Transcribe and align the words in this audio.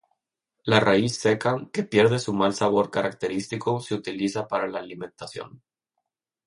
La 0.63 0.79
raíz 0.79 1.19
seca, 1.19 1.69
que 1.71 1.83
pierde 1.83 2.17
su 2.17 2.33
mal 2.33 2.55
sabor 2.55 2.89
característico, 2.89 3.79
se 3.81 3.93
utiliza 3.93 4.47
para 4.47 4.65
la 4.67 4.79
alimentación. 4.79 5.61